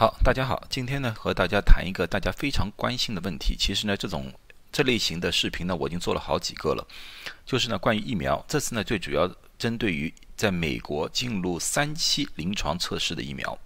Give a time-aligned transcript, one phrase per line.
[0.00, 3.54] 好，大家好，今天呢和大家谈一个大家非常关心的问题。
[3.54, 4.32] 其实呢，这种
[4.72, 6.82] 这类型的视频呢，我已经做了好几个了，
[7.44, 8.42] 就是呢关于疫苗。
[8.48, 13.58] 这次呢最主要针对于在美国进入三期临床测试的疫苗。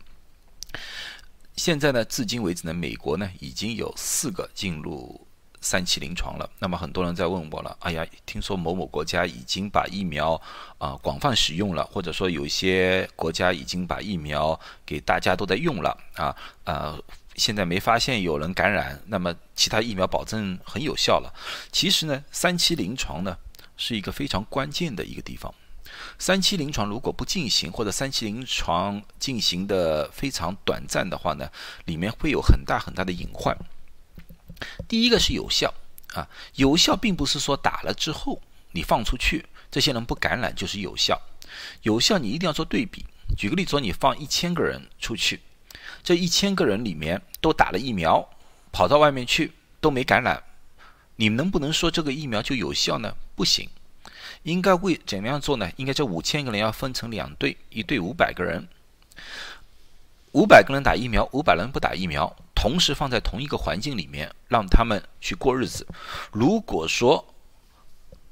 [1.55, 5.24] 现在呢，至今为止呢，美国呢已经有四个进入。
[5.65, 10.39] 三期临床了，那么很多人在问我了，哎呀，听说某某国家已经把疫苗
[10.77, 17.03] 啊广泛使用了，或者说有一些国家已经把疫苗给大家都在用了啊，呃，
[17.37, 21.33] 现在没发现有人感染，那么其他疫苗保证很有效了。
[21.73, 23.35] 其实呢，三期临床呢
[23.79, 25.53] 是一个非常关键的一个地方，
[26.19, 31.49] 三期临床如果不进行，或者三期临床进行的非常短暂的话呢，
[31.87, 33.57] 里面会有很大很大的隐患。
[34.89, 35.73] 第一个是有效
[36.15, 38.41] 啊，有效并不是说打了之后
[38.73, 41.21] 你放出去，这些人不感染就是有效。
[41.83, 43.05] 有效你一定要做对比。
[43.37, 45.41] 举个例子说，你放一千个人出去，
[46.03, 48.29] 这一千个人里面都打了疫苗，
[48.71, 50.43] 跑到外面去都没感染，
[51.17, 53.17] 你能不能说这个疫苗就有效呢？
[53.35, 53.69] 不行，
[54.43, 55.71] 应该为怎么样做呢？
[55.77, 58.69] 应该这五千个人要分成两队，一队五百个人，
[60.33, 62.37] 五百个人打疫苗，五百人不打疫苗。
[62.65, 65.87] 同时放在同一个环境里面，让他们去过日子。
[66.33, 67.23] 如果说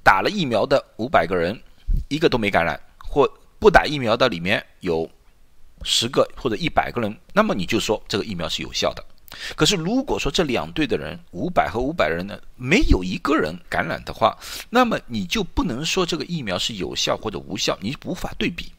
[0.03, 1.63] 打了疫苗的五百个人
[2.09, 5.07] 一个都没感染，或不打疫苗的里面有
[5.83, 9.05] 十个或者一百个人，那么你就说这个疫苗是有效的。
[9.55, 14.35] 可是如果说这两队的人五百和五百人呢没有一个人感染的话，
[14.71, 18.73] 那么你就不能说这个疫苗是有效或者无效，你无法对比，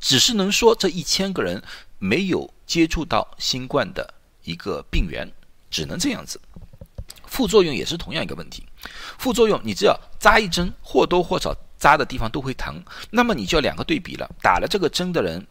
[0.00, 1.62] 只是能说这一千个人
[2.00, 4.12] 没有接触到新冠的。
[4.44, 5.30] 一个病源
[5.70, 6.40] 只能这样子，
[7.26, 8.64] 副作用也是同样一个问题。
[9.18, 14.30] 副作用，你只要扎一针，或多或少扎的地方都会疼，那么你就要两个对比了。
[14.40, 15.46] 打了这个针的人，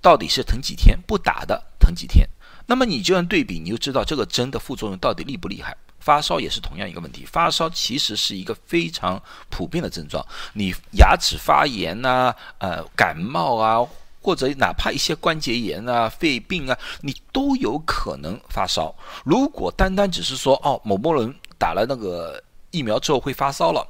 [0.00, 0.98] 到底是疼几天？
[1.06, 2.28] 不打的疼几天？
[2.66, 5.76] 那么你就要对比，你就知道这个针的副作用到底厉不厉害。
[5.98, 10.24] 发烧也是同样一个问题，发烧其实是一个非常普遍的症状。
[10.52, 13.86] 你牙齿发炎呐，呃，感冒啊。
[14.22, 18.94] 或者哪怕一些关节炎啊、肺病啊，你都有可能发烧。
[19.24, 23.86] 如果单单只是说哦，某某人打了那个疫苗之后会发烧了，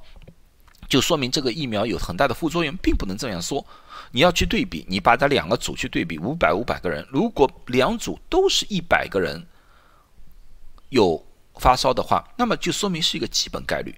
[0.89, 3.65] 就说明这个疫苗有很大的副作用，并不能这样说。
[4.11, 9.47] 你要去对比，你把它两个组去对比，五百五百个人，如果两组都是一百个人
[10.89, 11.23] 有
[11.57, 13.95] 发烧的话，那么就说明是一个基本概率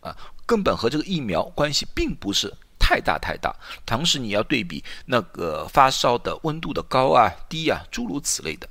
[0.00, 0.16] 啊，
[0.46, 2.52] 根本和这个疫苗关系并不是。
[2.90, 3.54] 太大太大，
[3.86, 8.68] 同时你要对比那个发烧的温度的高啊低啊，诸如此类的，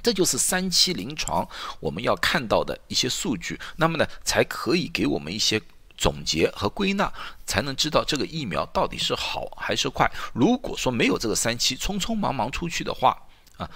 [0.00, 1.44] 这就是三期临床
[1.80, 5.60] 我们要看到的一些数据，那么呢才可以给我们一些
[5.98, 7.12] 总结和归纳，
[7.44, 10.08] 才能知道这个疫苗到底是好还是坏。
[10.32, 13.20] 如果说没有这个三期，匆匆忙忙出去的话
[13.56, 13.68] 啊。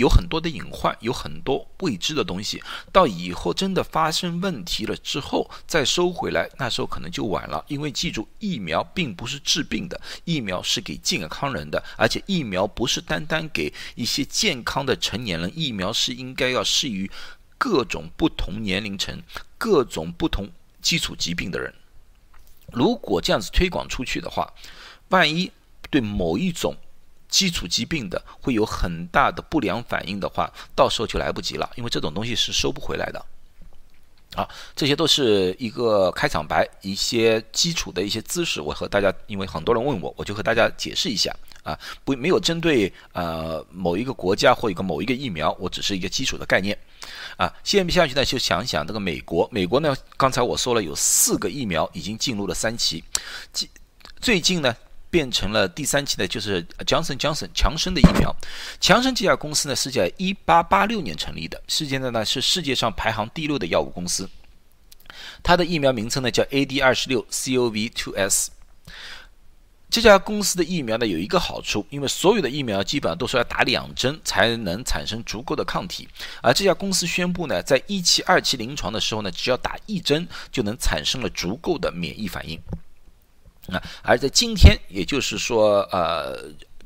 [0.00, 7.62] 有很多的隐患，有很多未知的东西，到以后真的发生问题了之后再收回来，那时候可能就晚了。
[7.68, 17.10] 因为记住，疫苗并不是治病的，疫苗是给健康人的，而且疫苗不是单单给一些健康的成年人，疫苗是应该要适于
[17.58, 19.22] 各种不同年龄层、
[19.58, 20.48] 各种不同
[20.80, 21.74] 基础疾病的人。
[22.72, 24.50] 如果这样子推广出去的话，
[25.10, 25.52] 万一
[25.90, 26.74] 对某一种。
[27.30, 33.24] 基础疾病的会有很大的不良反应的话，到时候就来不及了，因为这种东西是收不回来的。
[34.34, 46.78] 好，这些都是一个开场白，一些基础的一些知识，我和大家，因为很多人问我，我就和大家解释一下啊，不没有针对呃某一个国家或一个某一个疫苗，我只是一个基础的概念
[47.36, 47.52] 啊。
[47.64, 53.02] 下面下去呢，就想想这个美国，美国呢，刚才我说了有四个疫苗已经进入了三期，
[53.52, 53.68] 最
[54.20, 54.76] 最近呢。
[55.10, 58.34] 变成了第三期的，就是 Johnson Johnson 强生的疫苗。
[58.80, 64.28] 强生这家公司呢是在一八八六年成立的，世界的呢是世界上排行第六的药物公司。
[65.42, 68.48] 它的疫苗名称呢叫 AD 二十六 COV2S。
[69.90, 76.08] 这家公司的疫苗呢有一个好处，因为所有的疫苗基本上都是要打两针才能产生足够的抗体，
[76.40, 82.60] 而这家公司宣布呢，在一期、二期临床的时候呢，只要打一针就能产生了足够的免疫反应。
[83.70, 86.36] 啊，而在今天，也就是说，呃，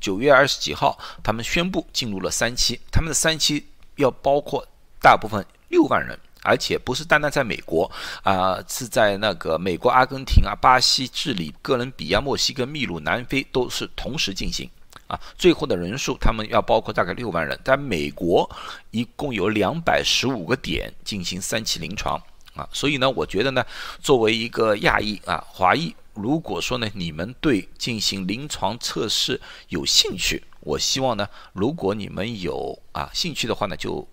[0.01, 2.79] 九月二十几号，他们宣布进入了三期。
[2.93, 3.67] 他们的三期
[3.97, 4.67] 要包括
[5.01, 7.91] 大部分六万人，而且不是单单在美国，
[8.23, 14.69] 啊，是在那个美国、阿根廷啊、巴西、智利、哥伦比亚、墨西哥、秘鲁、南非都是同时进行。
[15.07, 17.59] 啊，最后的人数他们要包括大概六万人。
[17.63, 18.49] 在美国，
[18.91, 22.19] 一共有两百十五个点进行三期临床。
[22.55, 23.65] 啊，所以呢，我觉得呢，
[24.01, 25.95] 作为一个亚裔啊，华裔。
[26.15, 34.07] 如果说呢，你们对进行临床测试有兴趣，我希望呢，如果你们有啊兴趣的话呢，就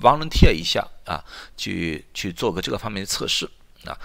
[0.00, 1.24] volunteer 一下啊，
[1.56, 3.48] 去去做个这个方面的测试
[3.84, 3.96] 啊。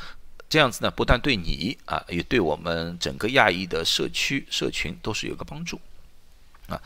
[0.48, 5.80] 这样子呢，不但对你啊，也对我们整个亚裔的社区社群都是有个帮助
[6.68, 6.82] 啊。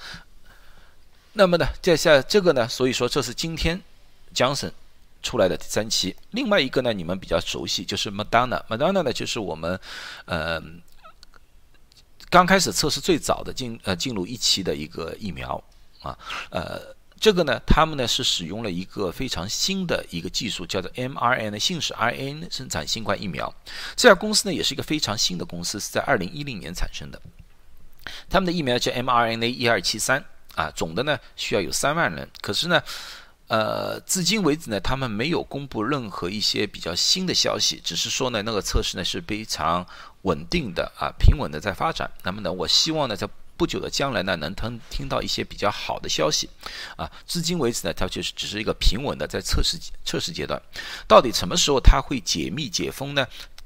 [1.34, 3.81] 那么呢，接下这个呢，所以说这是今天
[4.34, 4.72] Johnson
[5.25, 6.16] 出来的第三期。
[6.31, 8.63] 另外一个呢，你们比较熟悉，就是 Madonna。
[8.68, 9.80] Madonna 呢，就是我们
[10.25, 10.62] 呃
[12.30, 15.62] 刚开始测试最早的进呃进入一期的一个疫苗
[16.01, 16.18] 啊
[16.51, 16.94] 呃。
[17.18, 23.51] 这个呢，他们呢是使用了一个非常新的一个技术，叫做 mRNA 信使 RNA 生产新冠疫苗。
[23.95, 27.19] 这家公司呢也是一个非常新的公司，是在二零一零年产生的。
[28.30, 30.24] 他们的疫苗叫 mRNA 一二七三
[30.56, 32.30] 啊，总的呢需要有三万人。
[32.42, 32.83] 可是呢，
[33.47, 39.86] 呃，至今为止呢，他们没有公布任何一些比较新的消息，只是说呢，那个测试呢是非常
[40.24, 42.09] 稳定的啊，平稳的在发展。
[42.24, 43.27] 那么呢，我希望呢在。
[43.57, 46.50] 不久的将来呢，能听听到一些比较好的消息，
[46.97, 50.62] 啊，至今为止呢，它就是只是一个平稳的在测试测试阶段，
[51.07, 53.25] 到底什么时候它会解密解封呢？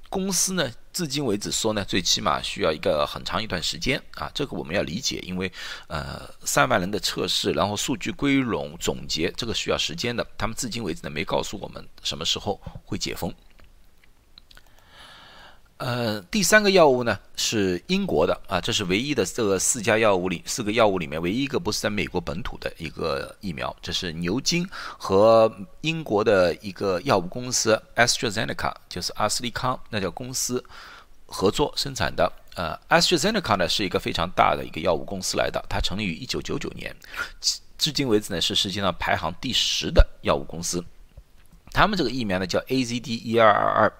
[0.09, 5.51] 公司呢，至今为止说呢，最起码需要一个很长一段时间啊，这个我们要理解，因为
[5.87, 13.31] 呃，三万人的测试，然后数据归拢总结，这个需要时间的，他们至今为止呢，没告诉我们什么时候会解封。
[15.79, 24.67] 呃，第三个药物呢是英国的啊，这是唯一的这个四家药物里四个药物里面唯一一个不是在美国本土的一个疫苗，这是牛津
[24.97, 25.49] 和
[25.79, 30.61] 英国的一个药物公司 AstraZeneca，就是阿斯利康那家公司
[31.25, 32.29] 合作生产的。
[32.55, 36.93] 呃，AstraZeneca 呢是一个非常大的一个药物公司来的，它成立于一九九九年，
[37.77, 40.83] 至今为止呢是世界上排行第十的药物公司。
[41.71, 43.93] 他们这个疫苗呢叫 AZD 一二二二。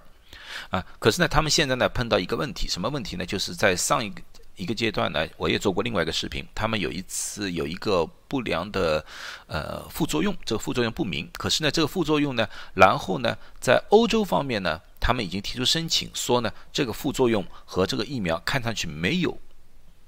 [0.70, 3.26] 啊，可是呢，他们现在呢碰到一个问题，什么问题呢？
[3.26, 4.22] 就是在上一个
[4.56, 9.04] 一个阶段呢，我也做过另外一个视频，他们有一次有一个不良的
[9.48, 11.30] 呃副作用，这个副作用不明。
[11.34, 19.38] 可是呢，这个副作用呢，然后呢，在欧洲方面呢，他们已经提出申请，说呢，这个副作用和这个疫苗看上去没有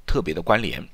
[0.05, 0.87] 特别的关联，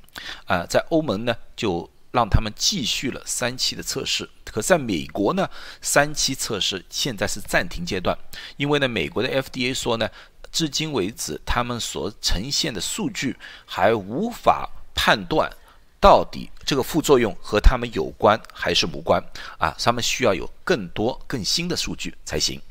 [0.46, 1.90] 啊，在欧盟呢就。
[2.10, 5.50] 让他们继续了三期的测试，可在美国呢，
[5.82, 8.18] 三期测试现在是暂停阶段，
[8.58, 10.10] 因为呢，美国的 FDA 说呢，
[10.52, 13.36] 至今为止他们所呈现的数据
[13.66, 15.52] 还无法判断
[16.00, 19.24] 到底这个副作用和他们有关还是无关
[19.58, 22.62] 啊，他们需要有更多更新的数据才行。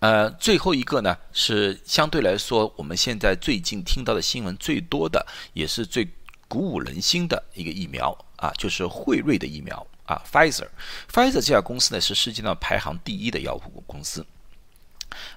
[0.00, 6.08] 呃，最后一个呢是相对来说我们现在最近听到的新闻最多的，也是最。
[6.50, 10.66] 鼓舞人心的一个疫苗啊，就是辉瑞的疫苗啊，Pfizer。
[11.12, 14.24] Pfizer 这家公司呢是世界上排行第一的药物公司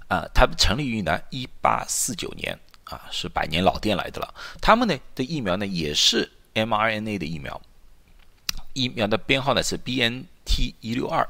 [0.08, 4.34] 啊，它成立于呢一八四九年啊，是百年老店来的了。
[4.62, 7.62] 他们呢的疫苗呢也是 mRNA 的疫苗，
[8.72, 11.28] 疫苗的编号呢是 BNT 一六二。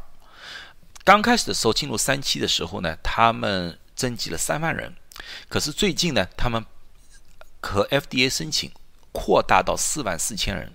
[1.03, 4.95] 刚开始的时候进入三期的时候呢，他们征集了三万人，
[5.49, 6.63] 可是最近呢，他们
[7.59, 8.71] 和 FDA 申请。
[9.13, 10.71] 扩大到四万四千人，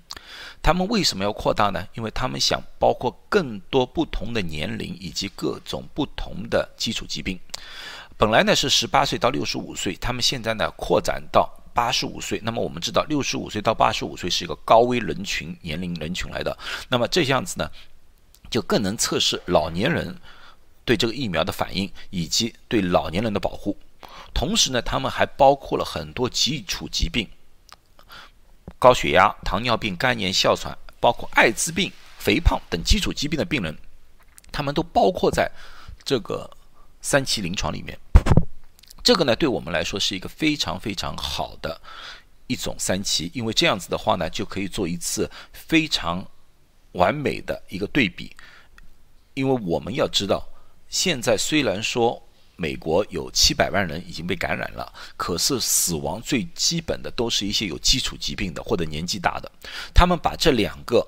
[0.63, 1.87] 他们为什么要扩大呢？
[1.95, 7.39] 因为他们想包括更多不同的年龄以及各种不同的基础疾病。
[8.17, 12.41] 本来呢是十八岁到六十五岁，他们现在呢扩展到八十五岁。
[12.43, 16.57] 那么我们知道，六十五岁到八十五岁是一个高危人群年龄人群来的。
[16.89, 17.71] 那么这样子呢，
[18.49, 20.17] 就更能测试老年人
[20.85, 23.77] 对这个疫苗的反应以及对老年人的保护。
[24.33, 27.29] 同时呢，他们还包括了很多基础疾病。
[28.79, 33.77] 高血压、糖尿病、肝炎、哮喘，包括艾滋病、肥胖等基础疾病的病人，
[34.53, 35.51] 他们都包括在
[36.05, 36.51] 这个
[37.01, 37.99] 三期临床里面。
[39.03, 41.81] 这个呢，对我们来说是一个非常非常好的
[42.47, 46.27] 一种三期，因为这样子的话呢，就可以做一次非常
[46.93, 48.37] 完美的一个对比。
[49.35, 50.47] 因为我们要知道，
[50.89, 52.26] 现在虽然说。
[52.57, 59.53] 美国有七百万人已经被感染了，可是死亡最基本的都是一些有基础疾病的或者年纪大的。
[59.95, 61.07] 他们把这两个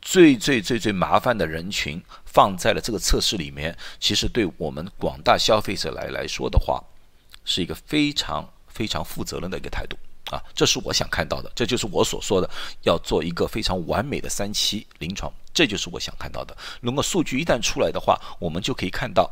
[0.00, 6.82] 最最最最麻烦的人群放在了这个测试里面，其实对我们广大消费者来来说的话，
[7.44, 9.96] 是一个非常非常负责任的一个态度
[10.30, 10.40] 啊！
[10.54, 12.48] 这是我想看到的，这就是我所说的
[12.82, 16.56] 要做一个非常完美的三期临床，这就是我想看到的。
[16.80, 19.28] 如果数据一旦出来的话，我们就可以看到。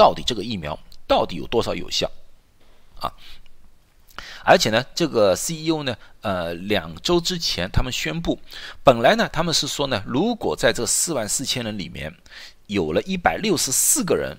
[0.00, 2.10] 到底这个疫苗到底有多少有效
[2.98, 3.12] 啊？
[4.42, 8.40] 而且呢，这个 CEO 呢，呃，两周之前他们宣布，
[8.82, 12.10] 本来呢，他们是说呢，如果在这四万四千人里面，
[12.66, 14.34] 有了一百六十四个人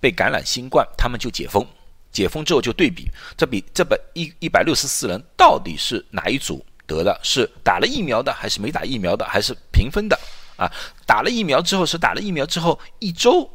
[0.00, 1.64] 被感染新冠，他们就解封。
[2.10, 10.18] 解封之后就对比，这比这百一一百六十四人到底是哪一组得的是打了疫苗的，还是没打疫苗的，还是平分的
[10.56, 10.68] 啊？
[11.06, 13.48] 打了疫苗之后是打了疫苗之后一周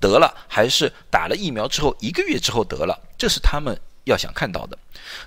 [0.00, 2.98] 得了，还是打了疫苗之后一个月之后得了？
[3.18, 4.78] 这是他们要想看到的。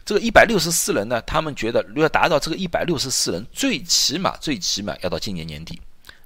[0.04, 5.80] 这个一百六十四人呢，他们觉得要达到这个一百六十四人，最起码最起码要到今年年底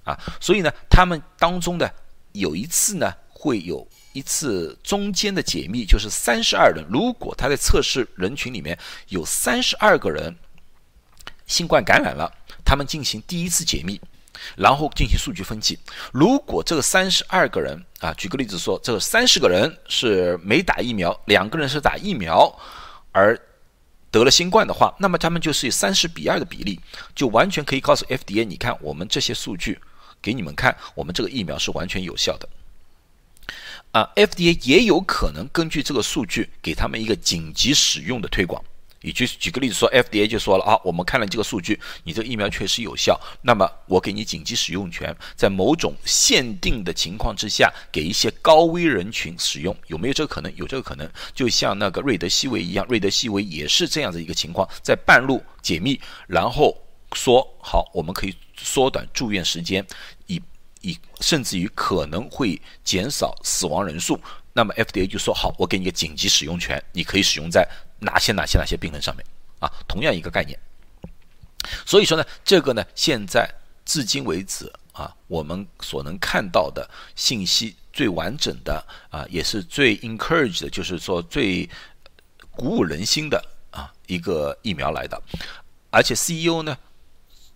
[0.03, 0.17] 啊。
[0.39, 1.87] 所以呢，他们当中呢
[2.31, 8.77] 有一次呢会有一次中间的解密，就是三十二人，如果他在测试人群里面
[9.09, 10.35] 有三十二个人。
[11.45, 12.29] 新冠感染了，
[12.65, 14.01] 他们进行第一次解密，
[14.55, 15.77] 然后进行数据分析。
[16.11, 22.53] 如果这个三十二个人啊，举个例子说，这三十个人是没打疫苗，两个人是打疫苗
[23.11, 23.39] 而
[24.09, 26.79] 得了新冠的话，那么他们就是以三十比二的比例，
[27.13, 29.79] 就完全可以告诉 FDA，你看我们这些数据
[30.21, 32.47] 给你们看，我们这个疫苗是完全有效的。
[33.91, 38.63] 啊，FDA 也有可能根据这个数据给他们一个紧急使用的推广。
[39.01, 50.53] 也就举个例子说，FDA 就说了啊，我们看了这个数据，你这个疫苗确实有效，那么我给你紧急使用权，在某种限定的情况之下，给一些高危人群使用，有没有这个可能？
[50.55, 56.75] 有这个可能，就像那个瑞德西韦一样，瑞德西韦也是这样的一个情况，在半路解密，然后
[57.13, 59.85] 说好，我们可以缩短住院时间，
[60.25, 60.41] 以
[60.81, 64.19] 以甚至于可能会减少死亡人数，
[64.53, 67.67] 那么 FDA 就说好，我给你个紧急使用权，你可以使用在。
[67.99, 69.25] 哪些哪些哪些病人上面
[69.59, 69.71] 啊？
[69.87, 70.59] 同样一个概念。
[71.85, 73.49] 所以说呢，这个呢，现在
[73.83, 81.69] 至今为止啊，我们所能看到的信息最完整的啊，也是最 encourage 的，就是说最
[82.51, 85.21] 鼓舞人心的啊一个疫苗来的。
[85.89, 86.77] 而且 CEO 呢，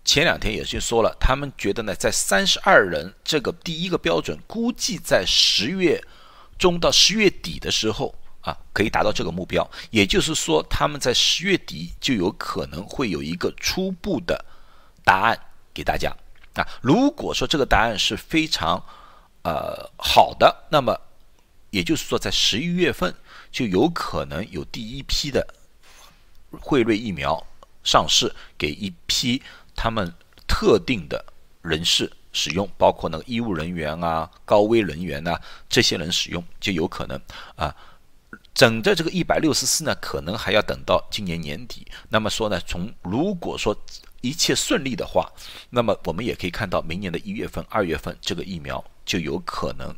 [0.04, 6.04] 前两天也是说了，他们觉得呢，在三十二人这个第一个标准，估计在十月
[6.58, 8.16] 中到十月底的时候。
[8.42, 14.44] 啊，可以达到这个目标，也就是说，他们在十月底就有可能会有一个初步的
[15.04, 15.40] 答案
[15.74, 16.12] 给大家。
[16.56, 18.84] 啊，如果说这个答案是非常
[19.44, 21.00] 呃好的，那么
[21.70, 23.14] 也就是说，在十一月份
[23.52, 25.48] 就有可能有第一批的
[26.60, 27.42] 惠瑞疫苗
[27.84, 29.42] 上市，给一批
[29.76, 30.14] 他们
[30.48, 31.24] 特定的
[31.62, 37.22] 人士使用，包括那个医务人员啊、高危人员呐这些人使用，就有可能
[37.56, 37.74] 啊。
[38.62, 41.84] 整的这个一百六十四呢，可能还要等到今年年底。
[42.10, 43.76] 那么说呢，从如果说
[44.22, 45.28] 一切顺利的话，
[45.72, 49.92] 那么我们也可以看到明年的一月份、二月份，这个疫苗就有可能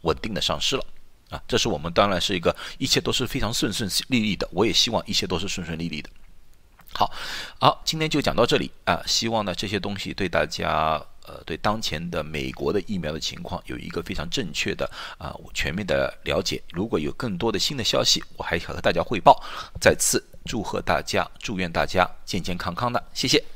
[0.00, 0.86] 稳定的上市了。
[1.28, 4.48] 啊，这是我们当然是一个一切都是非常顺顺利利的。
[4.50, 6.08] 我也希望一切都是顺顺利利的。
[6.94, 7.12] 好，
[7.60, 9.02] 好，今天就讲到这里啊。
[9.04, 11.04] 希望呢这些东西对大家。
[11.24, 14.88] 呃，对当前的美国的疫苗的情况有一个非常正确的
[15.18, 16.62] 啊我全面的了解。
[16.70, 19.42] 如果有更多的新的消息，我还和大家汇报。
[19.80, 23.53] 再次祝贺大家，祝愿大家健健康康的，谢谢。